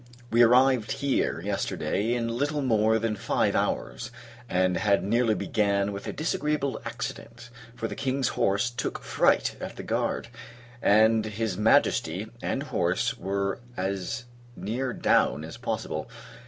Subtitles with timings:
[0.31, 4.09] We arrived here, yesterday, in little more than five hours,
[4.49, 9.75] and had nearly began with a disagreeable accident; for the King's horse took fright at
[9.75, 10.29] the guard,
[10.81, 14.23] and his Majesty and horse were as
[14.55, 16.09] near down as possible.